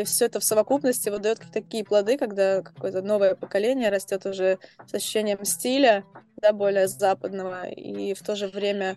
[0.00, 4.58] И все это в совокупности вот дает такие плоды, когда какое-то новое поколение растет уже
[4.86, 6.04] с ощущением стиля,
[6.36, 8.96] да, более западного, и в то же время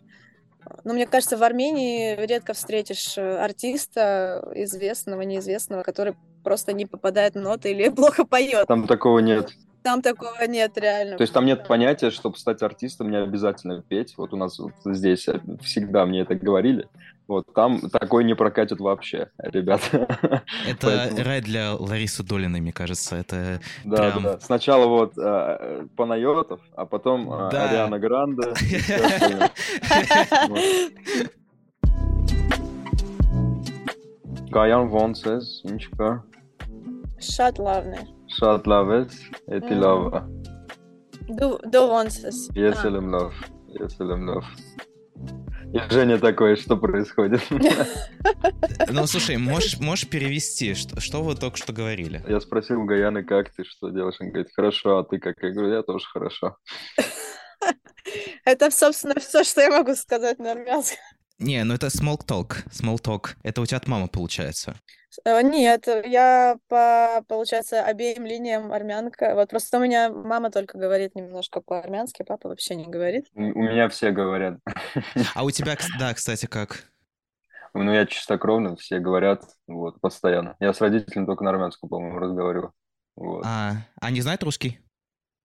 [0.84, 7.36] ну, мне кажется, в Армении редко встретишь э, артиста известного, неизвестного, который просто не попадает
[7.36, 8.68] в ноты или плохо поет.
[8.68, 9.52] Там такого нет.
[9.86, 11.16] Там такого нет реально.
[11.16, 14.16] То есть там нет понятия, чтобы стать артистом, не обязательно петь.
[14.18, 15.28] Вот у нас вот здесь
[15.62, 16.90] всегда мне это говорили.
[17.28, 20.08] Вот там такое не прокатит вообще, ребята.
[20.68, 21.24] Это Поэтому...
[21.24, 23.16] рай для Ларисы Долиной, мне кажется.
[23.16, 24.24] Это да, прям...
[24.24, 24.40] да.
[24.40, 27.70] Сначала вот э, Панайотов, а потом э, да.
[27.70, 28.56] Ариана Гранде.
[34.50, 36.24] Гаян Вонсес, ничего.
[37.20, 39.17] Шотландия Շատ լավ ես,
[39.59, 40.23] էդի լավ է։
[41.41, 43.43] Դու դու ոնց ես։ Ես էլ եմ լավ,
[43.81, 44.55] ես էլ եմ լավ։
[45.73, 47.43] И Женя такой, что происходит?
[48.91, 52.25] Ну, слушай, можешь, можешь перевести, что, что вы только что говорили?
[52.29, 54.17] Я спросил у Гаяны, как ты, что делаешь?
[54.21, 55.37] Он говорит, хорошо, а ты как?
[55.43, 56.57] Я говорю, я тоже хорошо.
[58.45, 60.99] Это, собственно, все, что я могу сказать на армянском.
[61.38, 63.36] Не, ну это small talk, small talk.
[63.44, 64.76] Это у тебя от мамы получается.
[65.26, 69.36] Э, нет, я по, получается, обеим линиям армянка.
[69.36, 73.28] Вот просто у меня мама только говорит немножко по-армянски, папа вообще не говорит.
[73.34, 74.60] У меня все говорят.
[75.34, 76.86] А у тебя, да, кстати, как?
[77.74, 80.56] Ну, я чистокровный, все говорят, вот, постоянно.
[80.62, 82.74] Я с родителями только на армянском, по-моему, разговариваю.
[83.18, 83.44] Вот.
[83.46, 84.80] А, они знают русский?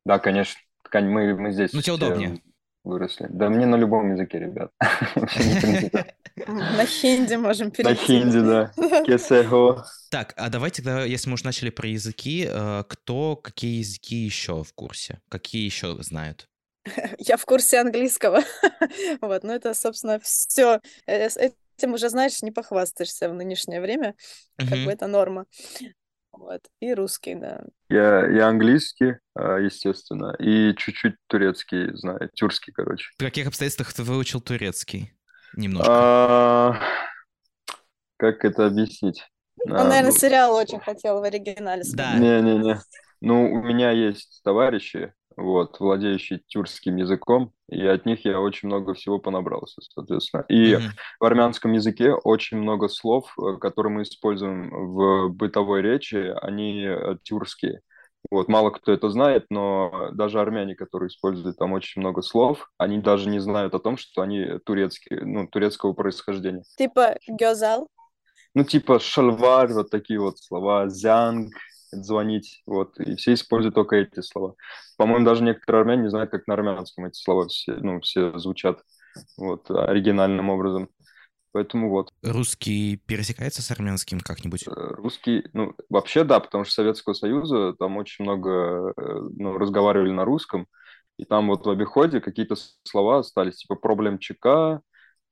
[0.05, 0.61] Да, конечно.
[0.93, 1.73] Мы, мы здесь...
[1.73, 2.41] Ну, тебе удобнее
[2.85, 3.27] выросли.
[3.31, 4.71] Да мне на любом языке, ребят.
[6.47, 7.91] На хинди можем перейти.
[7.91, 8.73] На хинди, да.
[9.05, 9.85] Кесего.
[10.11, 14.63] Так, а давайте тогда, если мы уже начали про языки, э, кто какие языки еще
[14.65, 15.21] в курсе?
[15.29, 16.49] Какие еще знают?
[17.19, 18.43] Я в курсе английского.
[19.21, 20.81] Вот, ну это, собственно, все.
[21.07, 24.15] Э, этим уже, знаешь, не похвастаешься в нынешнее время.
[24.57, 25.47] Как бы это норма.
[26.33, 26.63] Вот.
[26.81, 27.63] И русский, да.
[27.89, 33.11] Я, я английский, а, естественно, и чуть-чуть турецкий знаю, тюркский, короче.
[33.19, 35.13] В каких обстоятельствах ты выучил турецкий?
[35.55, 35.91] Немножко.
[35.93, 36.81] А,
[38.17, 39.27] как это объяснить?
[39.67, 40.19] Он, а, наверное, ну...
[40.19, 41.83] сериал очень хотел в оригинале.
[41.95, 42.17] Да.
[42.17, 42.79] Не-не-не.
[43.21, 48.95] Ну, у меня есть товарищи, вот, владеющие тюркским языком, и от них я очень много
[48.95, 50.45] всего понабрался, соответственно.
[50.49, 50.91] И mm-hmm.
[51.21, 57.17] в армянском языке очень много слов, э, которые мы используем в бытовой речи, они э,
[57.23, 57.81] тюркские.
[58.31, 62.99] Вот, мало кто это знает, но даже армяне, которые используют там очень много слов, они
[62.99, 66.63] даже не знают о том, что они турецкие, ну, турецкого происхождения.
[66.77, 67.89] Типа гёзал?
[68.55, 71.55] Ну, типа шальвар, вот такие вот слова, зянг,
[71.93, 74.55] звонить, вот, и все используют только эти слова.
[74.97, 78.83] По-моему, даже некоторые армяне не знают, как на армянском эти слова все, ну, все звучат,
[79.37, 80.89] вот, оригинальным образом.
[81.53, 82.13] Поэтому вот.
[82.23, 84.69] Русский пересекается с армянским как-нибудь?
[84.69, 89.03] Э, русский, ну, вообще да, потому что Советского Союза там очень много, э,
[89.37, 90.69] ну, разговаривали на русском,
[91.17, 94.81] и там вот в обиходе какие-то слова остались, типа проблем ЧК,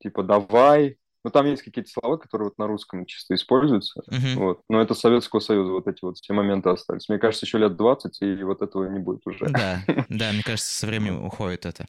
[0.03, 4.03] типа давай, ну, там есть какие-то слова, которые вот на русском чисто используются.
[4.09, 4.35] Uh-huh.
[4.37, 4.61] Вот.
[4.69, 7.09] Но это Советского Союза, вот эти вот все моменты остались.
[7.09, 9.47] Мне кажется, еще лет 20, и вот этого не будет уже.
[9.47, 11.87] Да, да, мне кажется, со временем уходит это.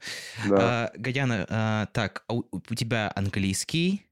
[0.48, 0.58] Да.
[0.60, 4.06] А, Гадяна, а, так, а у, у тебя английский,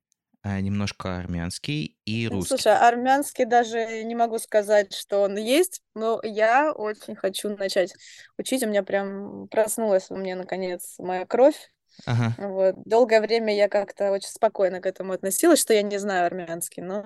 [0.44, 2.50] а, немножко армянский и русский.
[2.50, 7.94] Слушай, армянский даже не могу сказать, что он есть, но я очень хочу начать
[8.38, 8.64] учить.
[8.64, 11.70] У меня прям проснулась у меня наконец моя кровь
[12.06, 12.36] Ага.
[12.38, 12.76] Вот.
[12.86, 17.06] Долгое время я как-то очень спокойно к этому относилась, что я не знаю армянский, но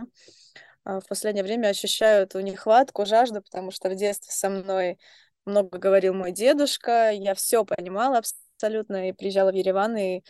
[0.84, 4.98] а, в последнее время ощущаю эту нехватку, жажду, потому что в детстве со мной
[5.46, 10.22] много говорил мой дедушка, я все понимала абсолютно, и приезжала в Ереван, и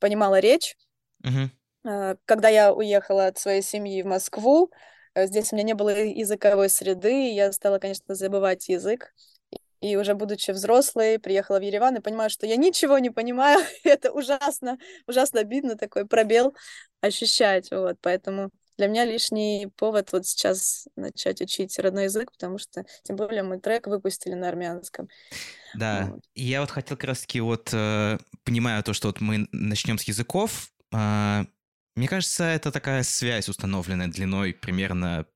[0.00, 0.76] понимала речь.
[1.24, 2.18] Угу.
[2.24, 4.70] Когда я уехала от своей семьи в Москву,
[5.14, 9.14] э, здесь у меня не было языковой среды, и я стала, конечно, забывать язык.
[9.80, 13.64] И уже будучи взрослой, приехала в Ереван и понимаю, что я ничего не понимаю.
[13.84, 16.54] это ужасно, ужасно обидно такой пробел
[17.00, 17.70] ощущать.
[17.70, 23.16] Вот, поэтому для меня лишний повод вот сейчас начать учить родной язык, потому что, тем
[23.16, 25.08] более, мы трек выпустили на армянском.
[25.74, 26.24] Да, вот.
[26.34, 30.04] и я вот хотел как раз-таки вот, э, понимая то, что вот мы начнем с
[30.04, 31.44] языков, э,
[31.96, 35.26] мне кажется, это такая связь установленная длиной примерно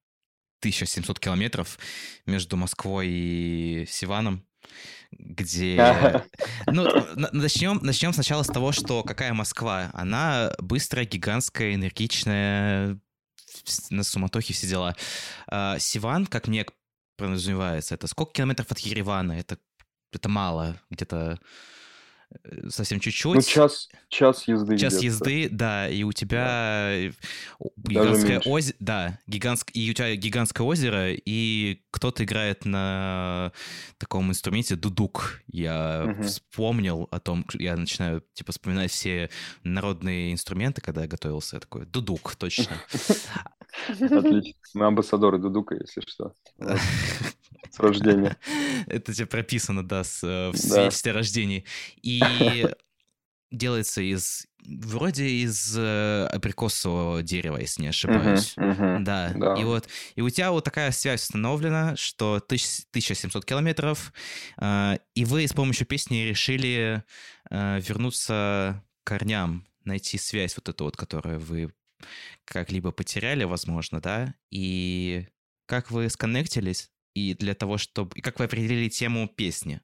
[0.63, 1.79] 1700 километров
[2.25, 4.47] между Москвой и Сиваном,
[5.11, 6.25] где...
[6.67, 6.89] Ну,
[7.33, 9.91] начнем, начнем сначала с того, что какая Москва?
[9.93, 13.01] Она быстрая, гигантская, энергичная,
[13.91, 14.97] на суматохе все дела.
[15.49, 16.65] А, Сиван, как мне
[17.17, 19.33] подразумевается, это сколько километров от Еревана?
[19.33, 19.59] Это,
[20.13, 21.39] это мало, где-то
[22.69, 23.35] совсем чуть-чуть.
[23.35, 24.79] Ну, час, час езды.
[24.79, 27.13] Час езды, да, и у тебя
[27.59, 27.73] да.
[27.77, 29.71] гигантское озеро, да, гигантск...
[29.75, 33.53] и у тебя гигантское озеро, и кто-то играет на
[33.99, 35.43] таком инструменте дудук.
[35.47, 36.23] Я угу.
[36.25, 39.31] вспомнил о том, я начинаю, типа, вспоминать все
[39.65, 42.77] народные инструменты, когда я готовился, я такой, дудук, точно.
[43.89, 44.55] Отлично.
[44.75, 46.35] Мы амбассадоры дудука, если что.
[47.71, 48.37] с рождения.
[48.87, 51.65] Это тебе прописано, да, с, э, в свидетельстве о рождении.
[52.03, 52.21] И
[53.51, 58.55] делается из вроде из э, абрикосового дерева, если не ошибаюсь.
[58.57, 59.33] Uh-huh, uh-huh, да.
[59.35, 59.55] да.
[59.61, 64.13] И вот и у тебя вот такая связь установлена, что 1700 километров,
[64.59, 67.03] э, и вы с помощью песни решили
[67.51, 71.73] э, вернуться к корням, найти связь вот эту вот, которую вы
[72.45, 75.29] как-либо потеряли, возможно, да, и
[75.67, 78.17] как вы сконнектились, и для того, чтобы...
[78.17, 79.81] И как вы определили тему песни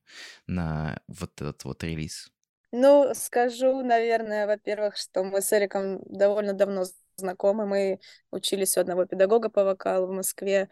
[0.47, 2.31] на вот этот вот релиз?
[2.73, 6.85] Ну, скажу, наверное, во-первых, что мы с Эриком довольно давно
[7.17, 7.67] знакомы.
[7.67, 8.01] Мы
[8.31, 10.69] учились у одного педагога по вокалу в Москве.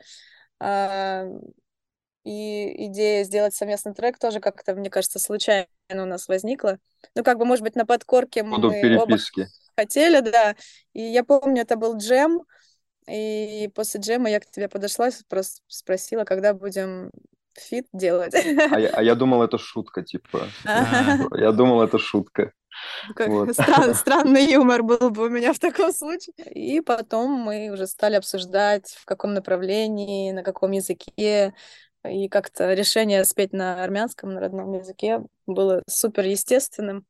[0.59, 1.27] А,
[2.25, 6.79] и идея сделать совместный трек тоже как-то, мне кажется, случайно у нас возникла.
[7.15, 9.17] Ну, как бы, может быть, на подкорке будто мы оба
[9.77, 10.57] хотели, да.
[10.93, 12.43] И я помню, это был джем,
[13.09, 17.11] и после джема я к тебе подошла, просто спросила, когда будем
[17.59, 18.35] feat делать.
[18.35, 20.49] А я, а я думал, это шутка, типа.
[21.35, 22.53] Я думал, это шутка.
[23.19, 23.53] Вот.
[23.53, 26.35] Стран, странный юмор был бы у меня в таком случае.
[26.53, 31.55] И потом мы уже стали обсуждать, в каком направлении, на каком языке.
[32.05, 37.05] И как-то решение спеть на армянском, на родном языке было супер естественным.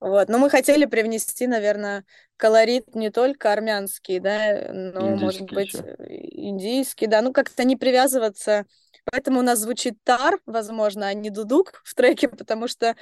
[0.00, 0.28] Вот.
[0.28, 2.04] Но мы хотели привнести, наверное,
[2.36, 5.96] колорит не только армянский, да, но, индийский может быть, еще.
[6.08, 8.64] индийский, да, ну как-то не привязываться.
[9.04, 12.96] Поэтому у нас звучит тар, возможно, а не дудук в треке, потому что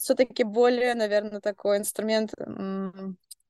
[0.00, 2.32] все-таки более, наверное, такой инструмент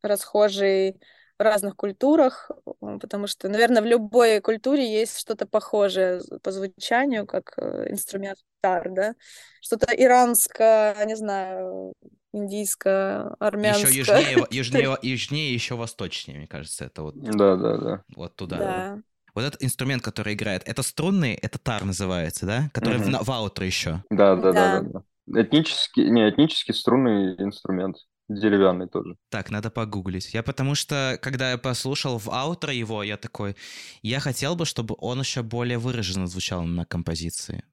[0.02, 1.00] расхожий
[1.38, 2.50] в разных культурах,
[2.80, 8.90] потому что, наверное, в любой культуре есть что-то похожее по звучанию, как э, инструмент тар,
[8.90, 9.14] да,
[9.60, 11.94] что-то иранское, не знаю,
[12.32, 13.90] индийская, армянская.
[13.90, 17.14] Еще южнее, южнее, южнее, еще восточнее, мне кажется, это вот.
[17.16, 18.02] Да, да, да.
[18.16, 18.58] Вот туда.
[18.58, 18.98] Да.
[19.34, 22.70] Вот этот инструмент, который играет, это струнный, это тар называется, да?
[22.74, 23.10] Который угу.
[23.10, 24.02] в, в аутро еще.
[24.10, 25.42] Да, да, да, да, да.
[25.42, 27.96] Этнический, не, этнический струнный инструмент.
[28.28, 29.16] Деревянный тоже.
[29.30, 30.32] Так, надо погуглить.
[30.32, 33.56] Я потому что, когда я послушал в аутро его, я такой,
[34.02, 37.64] я хотел бы, чтобы он еще более выраженно звучал на композиции.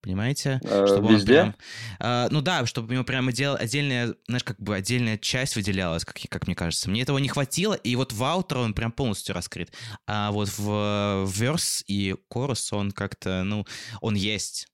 [0.00, 0.60] Понимаете?
[0.62, 1.40] Э, чтобы везде?
[1.40, 1.54] Он прям,
[2.00, 6.04] э, ну да, чтобы у него прямо отдел, отдельная, знаешь, как бы отдельная часть выделялась,
[6.04, 6.88] как, как мне кажется.
[6.88, 9.72] Мне этого не хватило, и вот в аутро он прям полностью раскрыт.
[10.06, 13.64] А вот в, в верс и корус он как-то, ну,
[14.00, 14.68] он есть.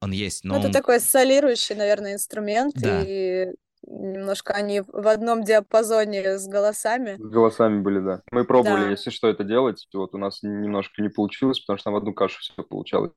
[0.00, 0.54] Он есть, но...
[0.54, 0.72] Ну, это он...
[0.72, 3.02] такой солирующий, наверное, инструмент, да.
[3.02, 3.48] и
[3.86, 7.16] немножко они в одном диапазоне с голосами.
[7.18, 8.22] С голосами были, да.
[8.30, 8.90] Мы пробовали, да.
[8.90, 9.86] если что, это делать.
[9.94, 13.12] Вот у нас немножко не получилось, потому что нам в одну кашу все получалось.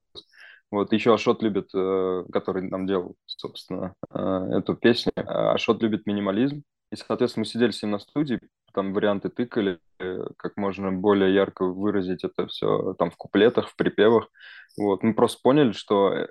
[0.71, 5.11] Вот еще Ашот любит, э, который нам делал, собственно, э, эту песню.
[5.15, 6.63] Ашот любит минимализм.
[6.91, 8.39] И, соответственно, мы сидели с ним на студии,
[8.73, 13.75] там варианты тыкали, э, как можно более ярко выразить это все там в куплетах, в
[13.75, 14.29] припевах.
[14.77, 15.03] Вот.
[15.03, 16.27] Мы просто поняли, что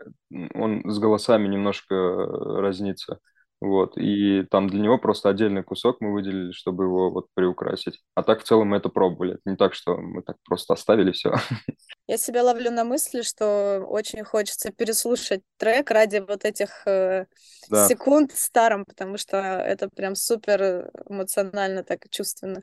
[0.54, 1.94] он с голосами немножко
[2.60, 3.18] разнится.
[3.60, 7.98] Вот, и там для него просто отдельный кусок мы выделили, чтобы его вот приукрасить.
[8.14, 9.34] А так в целом мы это пробовали.
[9.34, 11.34] Это не так, что мы так просто оставили все.
[12.06, 17.26] Я себя ловлю на мысли, что очень хочется переслушать трек ради вот этих э,
[17.68, 17.88] да.
[17.88, 22.62] секунд старым, потому что это прям супер эмоционально, так чувственно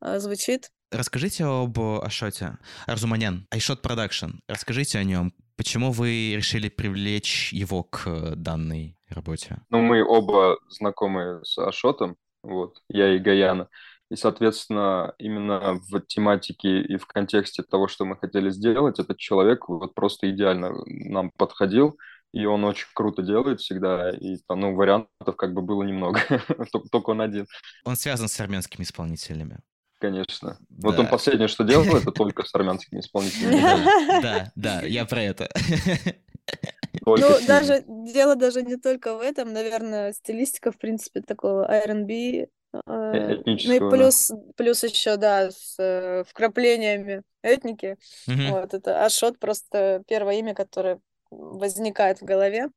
[0.00, 0.70] э, звучит.
[0.92, 2.58] Расскажите об Ашоте.
[2.86, 4.38] Арзуманян, iShot Production.
[4.46, 5.32] Расскажите о нем.
[5.56, 9.60] Почему вы решили привлечь его к данной работе?
[9.70, 13.68] Ну, мы оба знакомы с Ашотом, вот, я и Гаяна.
[14.10, 19.68] И, соответственно, именно в тематике и в контексте того, что мы хотели сделать, этот человек
[19.68, 21.96] вот просто идеально нам подходил,
[22.32, 26.20] и он очень круто делает всегда, и там, ну, вариантов как бы было немного,
[26.90, 27.46] только он один.
[27.84, 29.60] Он связан с армянскими исполнителями.
[30.02, 30.56] Конечно.
[30.68, 30.88] Да.
[30.88, 34.20] Вот он последнее, что делал, это только с армянскими исполнителями.
[34.20, 35.48] Да, да, я про это.
[37.04, 42.48] Ну, даже дело даже не только в этом, наверное, стилистика, в принципе, такого R&B,
[42.84, 47.96] а, ну и плюс, плюс еще, да, с э, вкраплениями этники.
[48.26, 52.68] Вот это Ашот просто первое имя, которое возникает в голове.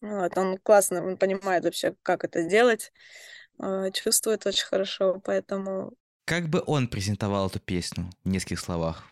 [0.00, 2.92] Вот, он классно, он понимает вообще, как это делать,
[3.58, 5.92] а, чувствует очень хорошо, поэтому
[6.24, 9.04] как бы он презентовал эту песню в нескольких словах?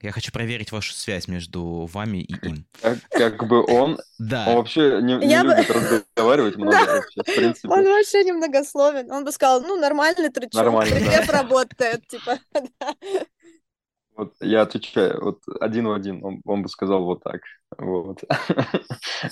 [0.00, 2.66] Я хочу проверить вашу связь между вами и им.
[2.80, 4.46] Как, как бы он, Да.
[4.48, 6.94] он вообще не, не Я бы- любит разговаривать много Да.
[6.96, 7.68] вообще, в принципе.
[7.68, 9.12] Он вообще немногословен.
[9.12, 11.00] Он бы сказал, ну, нормальный трючок, Нормально, да.
[11.06, 12.94] припев работает, типа, да.
[14.16, 17.40] Вот я отвечаю, вот один в один, он, он бы сказал вот так.
[17.78, 18.22] Вот.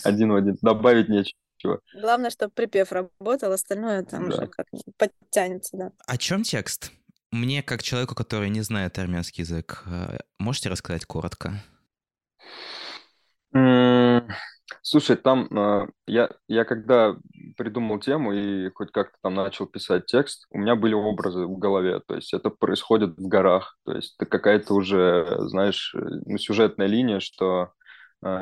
[0.04, 0.56] Один в один.
[0.62, 1.80] Добавить нечего.
[2.00, 4.36] Главное, чтобы припев работал, остальное там Да.
[4.36, 5.92] уже как подтянется, да.
[6.06, 6.92] О чем текст?
[7.32, 11.62] Мне, как человеку, который не знает армянский язык, э, можете рассказать коротко?
[14.82, 17.16] Слушай, там э, я, я когда
[17.56, 22.00] придумал тему и хоть как-то там начал писать текст, у меня были образы в голове,
[22.06, 26.86] то есть это происходит в горах, то есть это какая-то уже, знаешь, э, ну, сюжетная
[26.86, 27.72] линия, что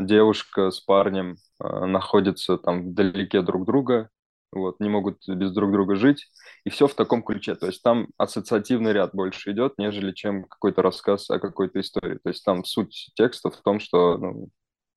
[0.00, 4.11] девушка с парнем находятся там вдалеке друг друга,
[4.52, 6.26] вот, не могут без друг друга жить,
[6.64, 10.82] и все в таком ключе, то есть там ассоциативный ряд больше идет, нежели чем какой-то
[10.82, 14.48] рассказ о какой-то истории, то есть там суть текста в том, что ну,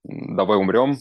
[0.03, 0.97] давай умрем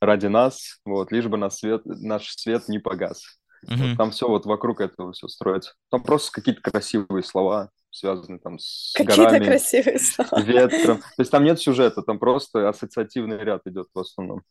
[0.00, 3.22] ради нас, вот, лишь бы наш свет, наш свет не погас.
[3.62, 3.96] Вот Мгм.
[3.96, 5.74] там все вот вокруг этого все строится.
[5.90, 10.42] Там просто какие-то красивые слова, связанные там с Какие-то горами, красивые слова.
[10.42, 10.98] ветром.
[10.98, 14.42] То есть там нет сюжета, там просто ассоциативный ряд идет в основном.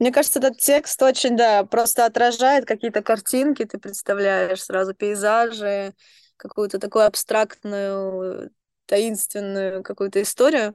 [0.00, 5.94] Мне кажется, этот текст очень, да, просто отражает какие-то картинки, ты представляешь сразу пейзажи,
[6.38, 8.50] какую-то такую абстрактную,
[8.86, 10.74] таинственную какую-то историю.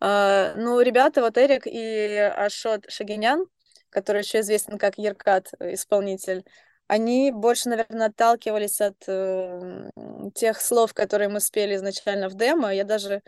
[0.00, 3.44] А, Ну, ребята, вот Эрик и Ашот Шагинян,
[3.90, 6.42] который еще известен как Еркат, э, исполнитель,
[6.88, 9.90] они больше, наверное, отталкивались от э,
[10.34, 12.74] тех слов, которые мы спели изначально в демо.
[12.74, 13.22] Я даже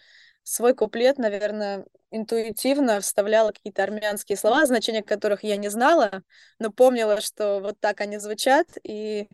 [0.44, 6.22] свой куплет, наверное, интуитивно вставляла какие-то армянские слова, значения которых я не знала,
[6.60, 9.28] но помнила, что вот так они звучат, и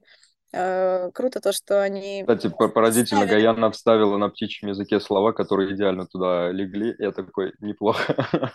[0.52, 2.22] э, круто то, что они...
[2.22, 3.42] Кстати, по- поразительно, вставили.
[3.42, 6.94] Гаяна вставила на птичьем языке слова, которые идеально туда легли.
[6.98, 8.54] Я такой, неплохо.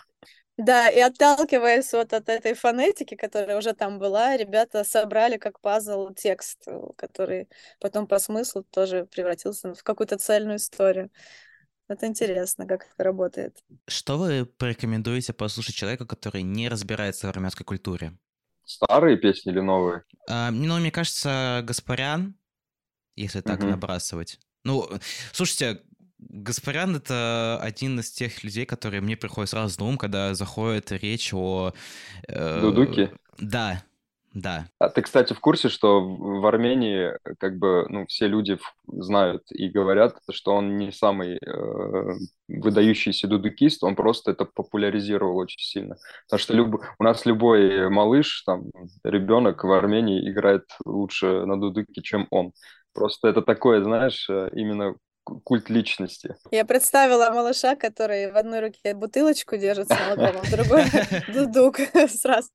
[0.56, 6.14] Да, и отталкиваясь вот от этой фонетики, которая уже там была, ребята собрали как пазл
[6.14, 7.48] текст, э, который
[7.78, 11.10] потом по смыслу тоже превратился в какую-то цельную историю.
[11.88, 13.56] Это интересно, как это работает.
[13.86, 18.18] Что вы порекомендуете послушать человеку, который не разбирается в армянской культуре?
[18.64, 20.02] Старые песни или новые?
[20.28, 22.34] А, ну, мне кажется, Гаспарян,
[23.14, 23.70] если так Мгм.
[23.70, 24.40] набрасывать.
[24.64, 24.88] Ну,
[25.32, 25.82] слушайте,
[26.18, 31.32] Гаспарян— это один из тех людей, которые мне приходят сразу на ум, когда заходит речь
[31.32, 31.72] о...
[32.26, 33.12] э, Дудуки?
[33.38, 33.84] Да,
[34.36, 34.66] да.
[34.78, 39.68] А ты, кстати, в курсе, что в Армении как бы ну, все люди знают и
[39.68, 42.12] говорят, что он не самый э,
[42.48, 45.96] выдающийся дудукист, он просто это популяризировал очень сильно.
[46.26, 48.64] Потому что люб- у нас любой малыш, там,
[49.02, 52.52] ребенок в Армении играет лучше на дудуке, чем он.
[52.92, 56.36] Просто это такое, знаешь, э, именно ку- культ личности.
[56.50, 60.84] Я представила малыша, который в одной руке бутылочку держит с молоком, а в другой
[61.34, 61.76] дудук
[62.10, 62.48] сразу.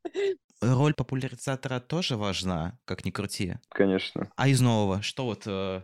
[0.62, 3.56] Роль популяризатора тоже важна, как ни крути.
[3.70, 4.32] Конечно.
[4.36, 5.82] А из нового, что вот, э,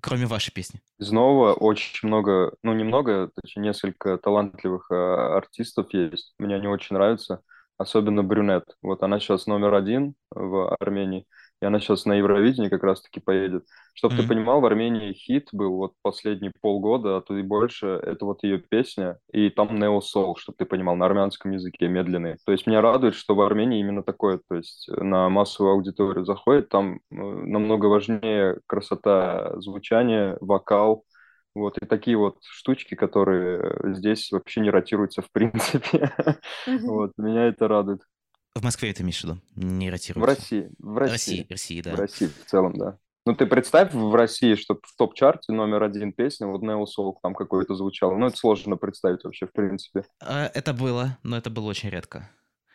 [0.00, 0.80] кроме вашей песни?
[0.98, 6.34] Из нового очень много, ну, немного, точнее, несколько талантливых э, артистов есть.
[6.38, 7.40] Мне они очень нравятся,
[7.78, 8.64] особенно Брюнет.
[8.82, 11.26] Вот она сейчас номер один в Армении,
[11.60, 13.64] и она сейчас на Евровидении как раз-таки поедет.
[13.94, 14.24] Чтобы ты Мгм.
[14.24, 18.58] понимал, в Армении хит был вот последние полгода, а то и больше, это вот ее
[18.58, 22.36] песня, и там Soul, чтобы ты понимал, на армянском языке медленный.
[22.46, 26.68] То есть меня радует, что в Армении именно такое, то есть на массовую аудиторию заходит,
[26.68, 31.04] там э, намного важнее красота звучания, вокал,
[31.54, 36.12] вот, и такие вот штучки, которые здесь вообще не ротируются в принципе.
[36.86, 38.00] Вот, меня это радует.
[38.54, 39.38] В Москве это имеешь в виду?
[39.54, 40.34] Не В ротируется.
[40.34, 41.96] России, в В России, России, России, в да.
[41.96, 42.98] России в целом, да.
[43.26, 47.34] Ну, ты представь в России, чтобы в топ-чарте номер один песня, вот Neo Soul там
[47.34, 48.16] какой-то звучал.
[48.16, 50.04] Ну, это сложно представить вообще, в принципе.
[50.20, 52.30] А, Это было, но это было очень редко.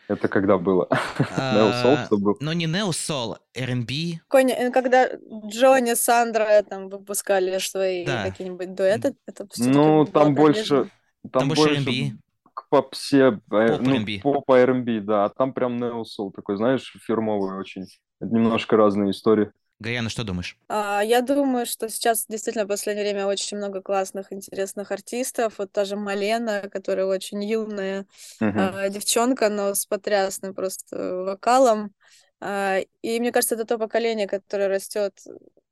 [0.08, 0.88] Это когда было?
[1.18, 2.38] Neo Soul, А, что был?
[2.40, 4.20] Но не Neo Soul, R&B.
[4.32, 5.10] Э, Когда
[5.48, 10.90] Джонни, Сандра там выпускали свои какие-нибудь дуэты, это Ну, там больше...
[11.34, 12.18] Там больше R&B.
[12.56, 13.32] К попсе, э,
[13.68, 14.22] Поп ну, R&B.
[14.24, 17.84] поп R&B, да, а там прям Neo Soul такой, знаешь, фирмовый очень.
[18.20, 19.52] Это немножко разные истории.
[19.80, 20.58] Гаяна, что думаешь?
[20.68, 25.60] А, Я думаю, что сейчас действительно в последнее время очень много классных, интересных артистов.
[25.60, 28.06] Вот та же Малена, которая очень юная
[28.42, 28.60] Мгм.
[28.60, 31.94] а, девчонка, но с потрясным просто вокалом.
[32.42, 35.20] А, И мне кажется, это то поколение, которое растет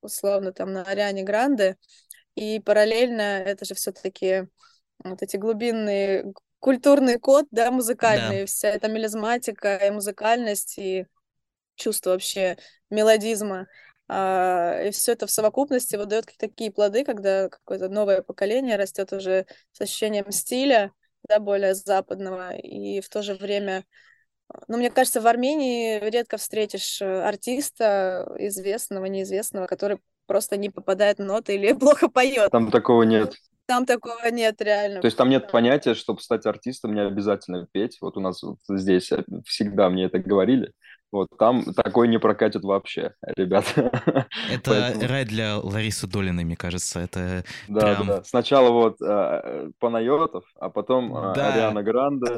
[0.02, 1.78] условно там на Ариане Гранде.
[2.36, 4.48] И параллельно это же все-таки
[5.04, 6.34] вот эти глубинные
[6.64, 11.06] культурный код, да, музыкальный, вся эта мелизматика и музыкальность, и
[11.76, 12.58] чувство вообще
[12.90, 13.68] мелодизма.
[14.08, 19.12] А, и все это в совокупности вот дает такие плоды, когда какое-то новое поколение растет
[19.12, 20.94] уже с ощущением стиля,
[21.28, 23.84] да, более западного, и в то же время
[24.70, 31.18] ну, мне кажется, в Армении редко встретишь э, артиста известного, неизвестного, который просто не попадает
[31.18, 32.52] в ноты или плохо поет.
[32.52, 33.36] Там такого нет.
[33.66, 35.02] Там такого нет, реально.
[35.02, 37.98] То есть там нет понятия, чтобы стать артистом, не обязательно петь.
[38.02, 40.74] Вот у нас вот здесь э, всегда мне это говорили.
[41.14, 43.92] Вот там такой не прокатит вообще, ребята.
[44.52, 45.08] Это Поэтому...
[45.08, 47.02] рай для Ларисы Долиной, мне кажется.
[47.02, 48.08] Это да, прям...
[48.08, 48.24] да.
[48.24, 51.54] Сначала вот э, Панайотов, а потом э, да.
[51.54, 52.26] Ариана Гранде.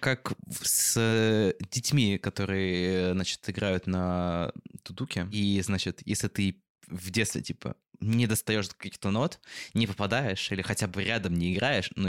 [0.00, 4.50] Как с э, детьми, которые, значит, играют на
[4.82, 5.28] тудуке.
[5.30, 9.40] И, значит, если ты в детстве, типа, не достаешь каких-то нот,
[9.74, 12.08] не попадаешь или хотя бы рядом не играешь, ну,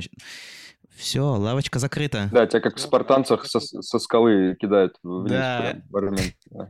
[0.96, 2.30] все, лавочка закрыта.
[2.32, 5.82] Да, тебя как в спартанцах со, со скалы кидают вниз да.
[5.90, 6.32] в армян.
[6.46, 6.70] Да.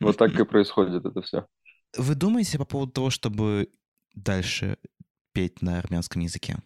[0.00, 1.46] Вот так и происходит это все.
[1.96, 3.70] Вы думаете по поводу того, чтобы
[4.14, 4.78] дальше
[5.32, 6.58] петь на армянском языке?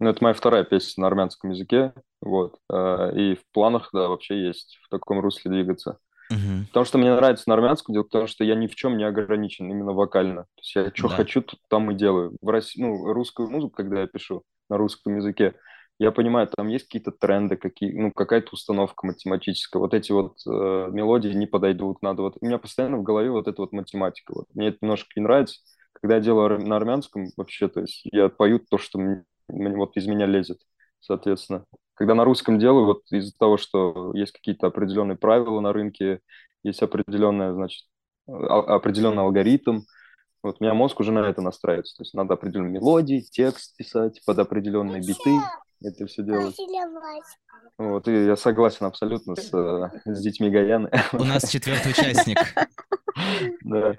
[0.00, 2.58] Ну, это моя вторая песня на армянском языке, вот.
[2.70, 5.98] А, и в планах, да, вообще есть в таком русле двигаться.
[6.34, 6.66] Угу.
[6.68, 9.70] Потому что мне нравится на армянском делать, потому что я ни в чем не ограничен
[9.70, 10.42] именно вокально.
[10.42, 11.16] То есть я что да.
[11.16, 12.36] хочу, там и делаю.
[12.40, 15.54] В России, ну, русскую музыку, когда я пишу на русском языке,
[15.98, 19.80] я понимаю, там есть какие-то тренды, какие, ну, какая-то установка математическая.
[19.80, 20.50] Вот эти вот э,
[20.90, 22.36] мелодии не подойдут, надо вот...
[22.40, 24.32] У меня постоянно в голове вот эта вот математика.
[24.34, 24.46] Вот.
[24.54, 25.60] Мне это немножко не нравится.
[25.92, 30.06] Когда я делаю на армянском вообще, то есть я пою то, что мне, вот из
[30.06, 30.58] меня лезет,
[31.00, 31.64] соответственно.
[31.94, 36.20] Когда на русском делаю, вот из-за того, что есть какие-то определенные правила на рынке,
[36.62, 37.84] есть определенная, значит,
[38.26, 39.82] а, определенный алгоритм,
[40.42, 41.96] вот у меня мозг уже на это настраивается.
[41.96, 45.38] То есть надо определенные мелодии, текст писать под определенные биты
[45.84, 46.56] это все делать.
[47.76, 50.90] Вот, и я согласен абсолютно с, э, с детьми Гаяны.
[51.12, 52.38] У нас четвертый участник.
[53.62, 53.96] Да.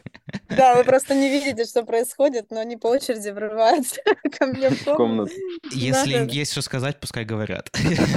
[0.49, 4.01] Да, вы просто не видите, что происходит, но они по очереди врываются
[4.37, 5.31] ко мне в комнату.
[5.71, 7.69] Если им есть что сказать, пускай говорят.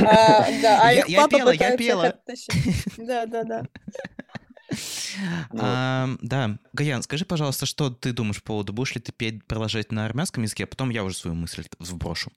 [0.04, 2.18] А, да, а их папа я пела.
[2.96, 3.62] Да, да, да.
[5.56, 9.92] А, да, Гаян, скажи, пожалуйста, что ты думаешь по поводу, будешь ли ты петь, продолжать
[9.92, 12.32] на армянском языке, а потом я уже свою мысль вброшу.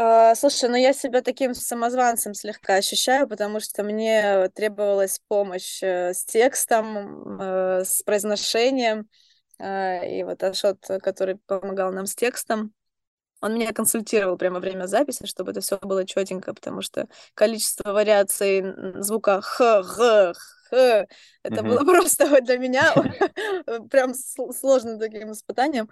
[0.00, 6.14] А, слушай, ну я себя таким самозванцем слегка ощущаю, потому что мне требовалась помощь э,
[6.14, 9.08] с текстом, э, с произношением.
[9.58, 12.72] А, и вот Ашот, который помогал нам с текстом,
[13.40, 17.92] он меня консультировал прямо во время записи, чтобы это все было четенько, потому что количество
[17.92, 20.32] вариаций звука х, г,
[20.70, 21.06] х,
[21.42, 22.94] это было просто для меня
[23.90, 25.90] прям сложным таким испытанием.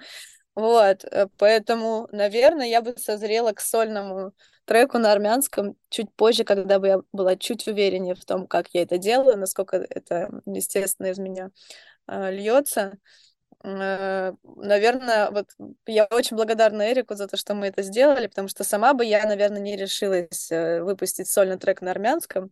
[0.57, 4.33] Вот, э, поэтому, наверное, я бы созрела к сольному
[4.65, 8.83] треку на армянском чуть позже, когда бы я была чуть увереннее в том, как я
[8.83, 11.51] это делаю, насколько это, естественно, из меня
[12.09, 12.99] э, льется.
[13.65, 15.51] Э, наверное, вот
[15.87, 19.27] я очень благодарна Эрику за то, что мы это сделали, потому что сама бы я,
[19.27, 22.51] наверное, не решилась э, выпустить сольный трек на армянском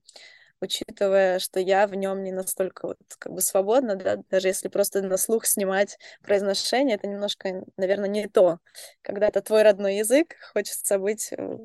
[0.65, 5.03] учитывая, что я в нем не настолько вот как бы свободна, да, даже если просто
[5.03, 8.59] на слух снимать произношение, это немножко, наверное, не то.
[9.03, 11.59] Когда это твой родной язык, хочется быть э,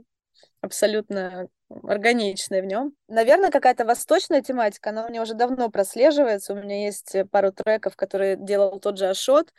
[0.62, 1.48] абсолютно
[1.84, 2.94] органичной в нем.
[3.08, 6.54] Наверное, какая-то восточная тематика, она у меня уже давно прослеживается.
[6.54, 9.54] У меня есть пару треков, которые делал тот же Ашот.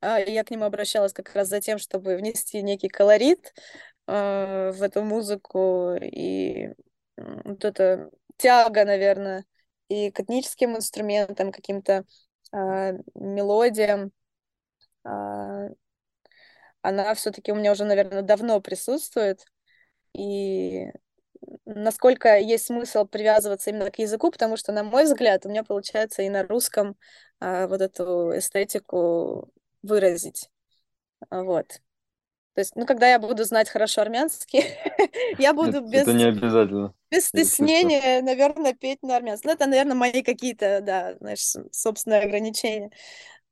[0.00, 3.52] А, я к нему обращалась как раз за тем, чтобы внести некий колорит
[4.06, 6.74] э, в эту музыку и
[7.16, 9.44] вот это тяга, наверное,
[9.88, 12.04] и к этническим инструментам, каким-то
[12.52, 14.12] э, мелодиям.
[15.04, 15.68] Э,
[16.82, 19.44] она все-таки у меня уже, наверное, давно присутствует.
[20.12, 20.86] И
[21.64, 26.22] насколько есть смысл привязываться именно к языку, потому что, на мой взгляд, у меня получается
[26.22, 26.96] и на русском
[27.40, 29.50] э, вот эту эстетику
[29.82, 30.50] выразить.
[31.30, 31.80] Вот.
[32.56, 34.64] То есть, ну, когда я буду знать хорошо армянский,
[35.38, 36.00] я буду без...
[36.00, 36.94] Это не обязательно.
[37.10, 39.50] Без стеснения, наверное, петь на армянском.
[39.50, 42.90] Ну, это, наверное, мои какие-то, да, знаешь, собственные ограничения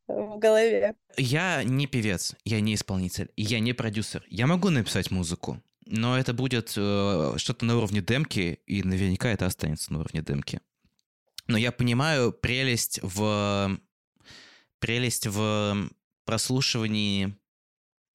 [0.09, 0.95] в голове.
[1.19, 4.25] Я не певец, я не исполнитель, я не продюсер.
[4.31, 9.45] Я могу написать музыку, но это будет э, что-то на уровне демки, и наверняка это
[9.45, 10.63] останется на уровне демки.
[11.47, 13.79] Но я понимаю прелесть в
[14.79, 15.91] прелесть в
[16.25, 17.37] прослушивании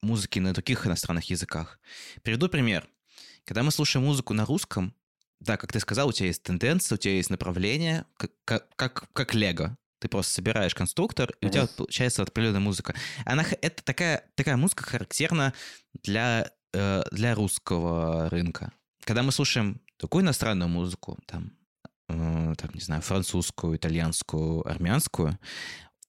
[0.02, 1.80] музыки на других иностранных языках.
[2.24, 2.88] Приведу пример.
[3.46, 4.94] Когда мы слушаем музыку на русском,
[5.40, 9.12] да, как ты сказал, у тебя есть тенденция, у тебя есть направление, как, как, как,
[9.14, 9.78] как лего.
[10.00, 12.96] Ты просто собираешь конструктор, и у тебя получается определенная музыка.
[13.26, 15.54] Она, это такая, такая музыка характерна
[16.04, 18.72] для, э, для русского рынка.
[19.04, 21.52] Когда мы слушаем такую иностранную музыку, там,
[22.08, 25.38] там, не знаю, французскую, итальянскую, армянскую,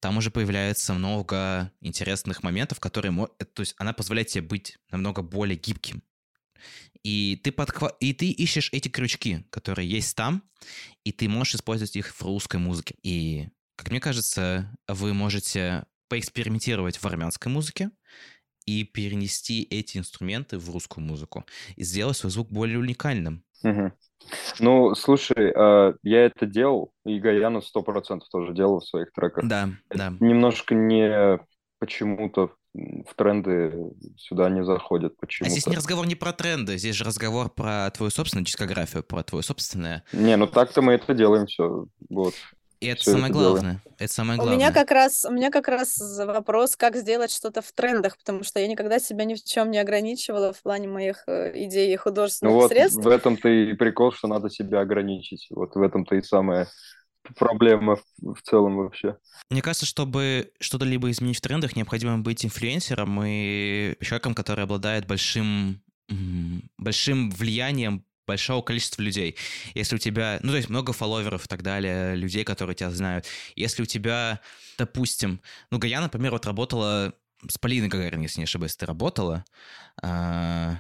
[0.00, 3.12] там уже появляется много интересных моментов, которые...
[3.54, 6.02] То есть она позволяет тебе быть намного более гибким.
[7.02, 7.88] И ты, подхва...
[8.00, 10.42] и ты ищешь эти крючки, которые есть там,
[11.04, 12.96] и ты можешь использовать их в русской музыке.
[13.02, 17.90] И, как мне кажется, вы можете поэкспериментировать в армянской музыке
[18.66, 23.44] и перенести эти инструменты в русскую музыку и сделать свой звук более уникальным.
[23.62, 23.92] Угу.
[24.61, 27.20] Ну, слушай, э, я это делал, и
[27.62, 29.46] сто процентов тоже делал в своих треках.
[29.46, 30.12] Да, да.
[30.20, 31.40] Немножко не
[31.79, 33.73] почему-то в тренды
[34.16, 35.51] сюда не заходят почему-то.
[35.51, 39.23] А здесь не разговор не про тренды, здесь же разговор про твою собственную дискографию, про
[39.25, 40.05] твое собственное.
[40.12, 41.87] Не, ну так-то мы это делаем все.
[42.09, 42.35] Вот.
[42.81, 43.61] И это самое это главное.
[43.61, 43.81] Делаем.
[43.99, 44.57] Это самое главное.
[44.57, 48.43] У меня как раз, у меня как раз вопрос, как сделать что-то в трендах, потому
[48.43, 51.97] что я никогда себя ни в чем не ограничивала в плане моих э, идей и
[51.97, 53.05] художественных ну вот средств.
[53.05, 55.47] В этом-то и прикол, что надо себя ограничить.
[55.51, 56.69] Вот в этом-то и самое
[57.37, 59.19] проблема в, в целом вообще.
[59.51, 65.07] Мне кажется, чтобы что-то либо изменить в трендах, необходимо быть инфлюенсером и человеком, который обладает
[65.07, 65.83] большим
[66.77, 69.37] большим влиянием большого количества людей.
[69.75, 73.27] Если у тебя, ну, то есть много фолловеров и так далее, людей, которые тебя знают.
[73.57, 74.40] Если у тебя,
[74.79, 75.40] допустим,
[75.71, 77.12] ну, Гая, например, вот работала
[77.49, 79.45] с Полиной Гагариной, если не ошибаюсь, ты работала.
[80.01, 80.77] А,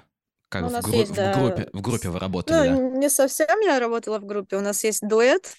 [0.48, 1.34] как в, гру- есть, в, да.
[1.34, 2.98] группе, в группе вы работали, ну, да?
[2.98, 4.56] не совсем я работала в группе.
[4.56, 5.52] У нас есть дуэт,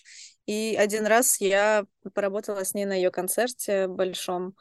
[0.45, 4.55] и один раз я поработала с ней на ее концерте большом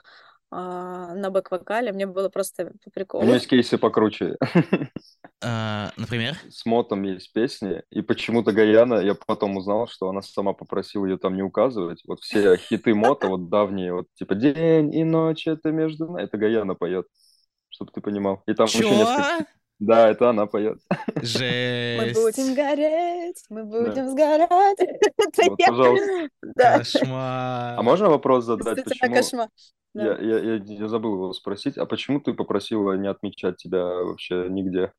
[0.50, 1.92] на бэк-вокале.
[1.92, 3.22] Мне было просто по приколу.
[3.22, 4.36] У меня есть кейсы покруче.
[5.42, 6.36] А, например?
[6.50, 11.16] С Мотом есть песни, и почему-то Гаяна, я потом узнал, что она сама попросила ее
[11.16, 12.02] там не указывать.
[12.06, 16.74] Вот все хиты Мота, вот давние, вот типа «День и ночь, это между...» Это Гаяна
[16.74, 17.06] поет,
[17.70, 18.42] чтобы ты понимал.
[18.46, 18.80] И там Чё?
[18.80, 19.46] еще несколько...
[19.78, 20.78] Да, это она поет.
[21.22, 22.14] Жесть.
[22.16, 24.10] Мы будем гореть, мы будем да.
[24.10, 24.78] сгорать.
[25.38, 26.28] Вот, пожалуйста.
[26.42, 26.78] Да.
[26.78, 27.78] Кошмар.
[27.78, 28.84] А можно вопрос задать?
[28.84, 29.14] Почему...
[29.14, 29.48] кошмар.
[29.94, 30.05] Да.
[30.05, 31.76] Я, я, я, я забыл его спросить.
[31.76, 34.92] А почему ты попросила не отмечать тебя вообще нигде?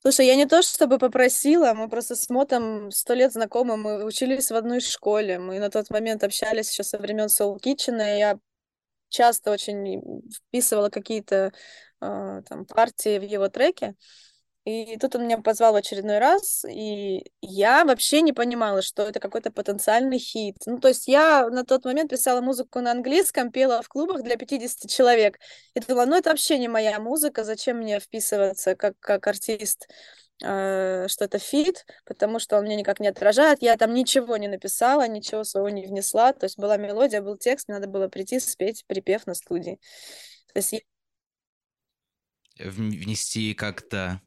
[0.00, 4.50] Слушай, я не то чтобы попросила, мы просто с Мотом сто лет знакомы, мы учились
[4.50, 8.38] в одной школе, мы на тот момент общались еще со времен Soul Kitchen, и я
[9.08, 11.52] часто очень вписывала какие-то
[12.02, 13.94] э, там партии в его треке.
[14.64, 19.20] И тут он меня позвал в очередной раз, и я вообще не понимала, что это
[19.20, 20.56] какой-то потенциальный хит.
[20.64, 24.36] Ну, то есть я на тот момент писала музыку на английском, пела в клубах для
[24.36, 25.38] 50 человек.
[25.74, 29.86] И думала, ну, это вообще не моя музыка, зачем мне вписываться как, как артист,
[30.42, 33.60] э, что это feat, потому что он меня никак не отражает.
[33.60, 36.32] Я там ничего не написала, ничего своего не внесла.
[36.32, 39.78] То есть была мелодия, был текст, мне надо было прийти, спеть припев на студии.
[40.54, 40.74] То есть
[42.58, 44.22] внести как-то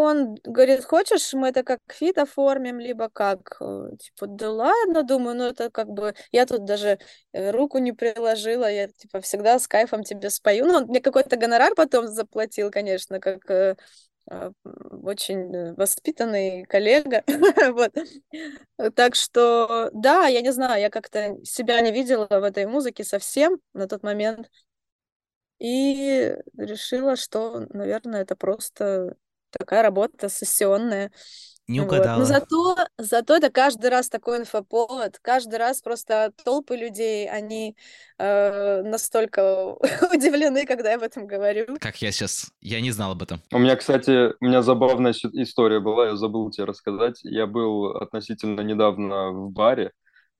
[0.00, 3.56] он говорит, хочешь, мы это как feat оформим, либо как?
[3.60, 6.14] Э, типа, да ладно, думаю, ну это как бы...
[6.30, 6.98] Я тут даже
[7.32, 10.66] э, руку не приложила, я типа всегда с кайфом тебе спою.
[10.66, 13.76] Ну, он мне какой-то гонорар потом заплатил, конечно, как э,
[15.02, 17.24] очень воспитанный коллега.
[17.72, 17.92] вот.
[18.94, 23.58] Так что, да, я не знаю, я как-то себя не видела в этой музыке совсем
[23.74, 24.48] на тот момент.
[25.58, 29.16] И решила, что, наверное, это просто
[29.58, 31.10] такая работа сессионная.
[31.68, 32.18] Не угадала.
[32.18, 32.18] Вот.
[32.18, 37.76] Но зато, зато это каждый раз такой инфоповод, каждый раз просто толпы людей, они
[38.18, 39.76] э, настолько
[40.12, 41.76] удивлены, когда я об этом говорю.
[41.80, 43.40] Как я сейчас, я не знал об этом.
[43.52, 47.20] У меня, кстати, у меня забавная история была, я забыл тебе рассказать.
[47.22, 49.92] Я был относительно недавно в баре,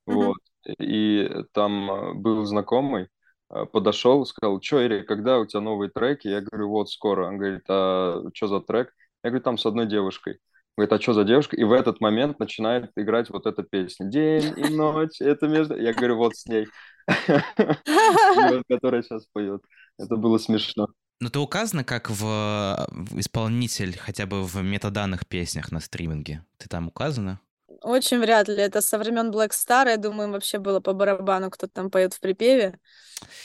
[0.08, 0.14] uh-huh.
[0.14, 0.38] вот,
[0.80, 3.08] и там э, был знакомый,
[3.48, 6.26] э, подошел, сказал, что, Эрик, когда у тебя новые треки?
[6.26, 7.28] Я говорю, вот скоро.
[7.28, 8.92] Он говорит, а что за трек?
[9.22, 10.38] Я говорю, там с одной девушкой.
[10.76, 11.54] Говорит, а что за девушка?
[11.56, 14.06] И в этот момент начинает играть вот эта песня.
[14.06, 15.76] День и ночь, это между...
[15.76, 16.66] Я говорю, вот с ней.
[18.68, 19.62] Которая сейчас поет.
[19.98, 20.88] Это было смешно.
[21.20, 26.44] Но ты указана как в исполнитель хотя бы в метаданных песнях на стриминге?
[26.56, 27.38] Ты там указана?
[27.82, 28.56] Очень вряд ли.
[28.56, 32.14] Это со времен Black Star, я думаю, им вообще было по барабану, кто там поет
[32.14, 32.78] в припеве.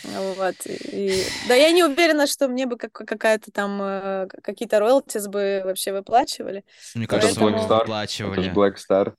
[0.04, 0.56] Вот.
[0.66, 1.24] И...
[1.48, 5.92] Да я не уверена, что мне бы как- какая-то там э, какие-то роялтис бы вообще
[5.94, 6.64] выплачивали.
[6.96, 7.58] Мне кажется, Поэтому...
[7.58, 7.80] Black Star.
[7.80, 8.48] выплачивали.
[8.48, 9.14] Это Black Star.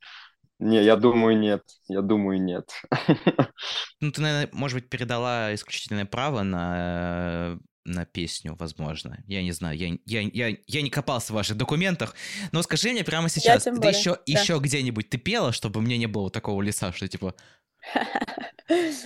[0.59, 1.62] Не, я думаю, нет.
[1.88, 2.70] Я думаю, нет.
[4.00, 9.22] Ну, ты, наверное, может быть, передала исключительное право на э, на песню, возможно.
[9.27, 12.14] Я не знаю, я, я, я, я не копался в ваших документах,
[12.53, 13.90] но скажи мне прямо сейчас, ты более.
[13.90, 14.20] еще, да.
[14.27, 17.35] еще где-нибудь ты пела, чтобы мне не было такого леса, что типа...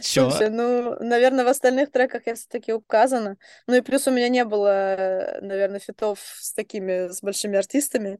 [0.02, 3.36] Слушай, ну, наверное, в остальных треках я все-таки указана.
[3.68, 8.18] Ну и плюс у меня не было, наверное, фитов с такими, с большими артистами.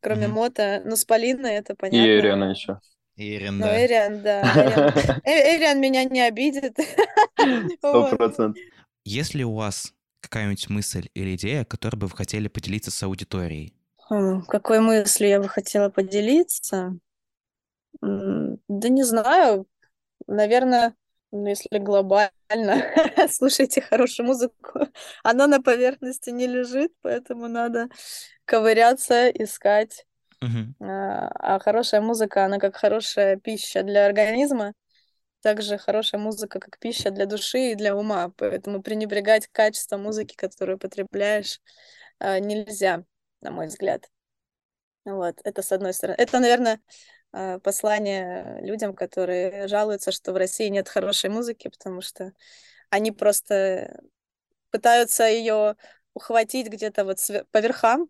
[0.00, 0.28] кроме mm-hmm.
[0.28, 0.82] Мота.
[0.84, 2.06] Ну, с Полиной это понятно.
[2.06, 2.78] И Эриана еще.
[3.16, 3.84] Эриан, ну, да.
[3.84, 4.42] Эриан, да.
[5.24, 6.78] Эриан меня не обидит.
[7.78, 8.62] Сто процентов.
[9.08, 13.72] Есть ли у вас какая-нибудь мысль или идея, которой бы вы хотели поделиться с аудиторией?
[14.48, 16.94] Какой мыслью я бы хотела поделиться?
[18.02, 19.66] Да не знаю.
[20.26, 20.94] Наверное,
[21.32, 22.30] ну, если глобально,
[23.30, 24.88] слушайте хорошую музыку.
[25.24, 27.88] Она на поверхности не лежит, поэтому надо
[28.44, 30.04] ковыряться, искать.
[30.80, 34.74] А а хорошая музыка, она как хорошая пища для организма,
[35.40, 38.32] также хорошая музыка как пища для души и для ума.
[38.36, 41.60] Поэтому пренебрегать качеством музыки, которую потребляешь,
[42.18, 43.04] а, нельзя,
[43.40, 44.10] на мой взгляд.
[45.04, 46.16] Вот, это с одной стороны.
[46.18, 46.80] Это, наверное,
[47.32, 52.32] а, послание людям, которые жалуются, что в России нет хорошей музыки, потому что
[52.90, 54.00] они просто
[54.70, 55.76] пытаются ее
[56.14, 57.18] ухватить где-то вот
[57.50, 58.08] по верхам,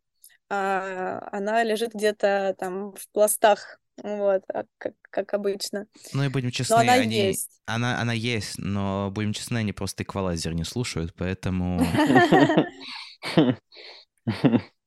[0.48, 5.86] а она лежит где-то там в пластах, вот, а как, как обычно.
[6.12, 7.14] Ну и будем честны, но она они...
[7.16, 7.60] есть.
[7.66, 11.80] Она, она есть, но будем честны, они просто эквалайзер не слушают, поэтому...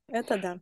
[0.07, 0.59] Это да.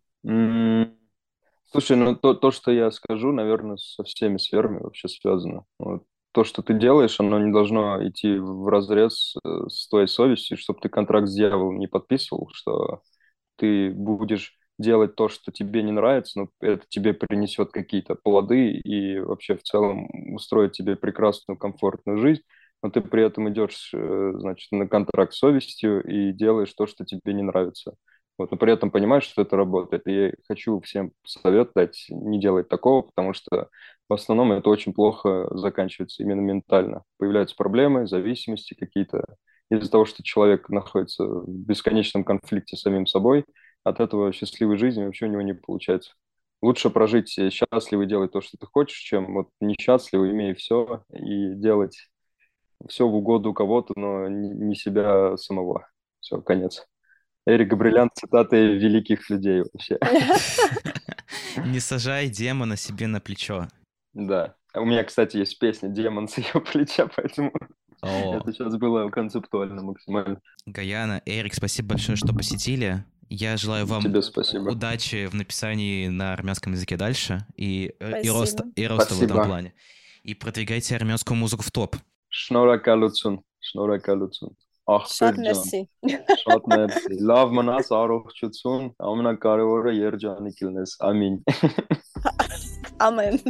[1.71, 5.65] Слушай, ну то, то, что я скажу, наверное, со всеми сферами вообще связано.
[5.77, 6.03] Вот.
[6.31, 10.79] То, что ты делаешь, оно не должно идти в разрез э, с твоей совестью, чтобы
[10.79, 13.01] ты контракт с дьяволом не подписывал, что
[13.55, 19.19] ты будешь делать то, что тебе не нравится, но это тебе принесет какие-то плоды и
[19.19, 22.41] вообще в целом устроит тебе прекрасную, комфортную жизнь,
[22.81, 27.03] но ты при этом идешь, э, значит, на контракт с совестью и делаешь то, что
[27.03, 27.95] тебе не нравится.
[28.37, 30.07] Вот, но при этом понимаешь, что это работает.
[30.07, 33.67] И я хочу всем совет дать не делать такого, потому что
[34.07, 37.03] в основном это очень плохо заканчивается именно ментально.
[37.17, 39.25] Появляются проблемы, зависимости какие-то
[39.69, 43.43] из-за того, что человек находится в бесконечном конфликте с самим собой–
[43.83, 46.13] от этого счастливой жизни вообще у него не получается.
[46.61, 51.53] Лучше прожить счастливо и делать то, что ты хочешь, чем вот несчастливо, имея все и
[51.53, 52.09] делать
[52.87, 55.87] все в угоду кого-то, но не себя самого.
[56.19, 56.85] Все, конец.
[57.45, 59.97] Эрик Габрилян, цитаты великих людей вообще.
[61.65, 63.67] Не сажай демона себе на плечо.
[64.13, 64.55] Да.
[64.75, 67.51] У меня, кстати, есть песня «Демон с ее плеча», поэтому
[68.01, 70.41] это сейчас было концептуально максимально.
[70.67, 73.03] Гаяна, Эрик, спасибо большое, что посетили.
[73.29, 74.69] Я желаю вам Тебе спасибо.
[74.69, 79.45] удачи в написании на армянском языке дальше и, э, и роста, и роста в этом
[79.45, 79.73] плане.
[80.23, 81.95] И продвигайте армянскую музыку в топ.
[82.27, 83.43] Шнура Калуцун.
[83.59, 84.55] Шнура Калуцун.
[84.88, 85.80] Շատ մերսի։
[86.44, 91.38] Շատ մերսի։ Լավ մնաս, առողջություն, ամենակարևորը երջանիկ լինես։ Ամին։
[92.98, 93.40] Амен.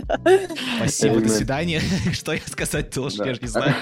[0.78, 1.80] Спасибо, до свидания.
[2.12, 3.74] Что я сказать должен, я же не знаю.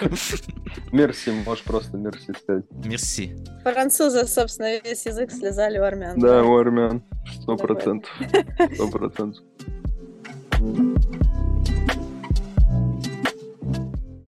[0.92, 2.64] Мерси, можешь просто мерси сказать.
[2.84, 3.36] Мерси.
[3.62, 6.18] Французы, собственно, весь язык слезали у армян.
[6.18, 7.02] Да, у армян.
[7.42, 8.10] Сто процентов.
[8.74, 9.44] Сто процентов.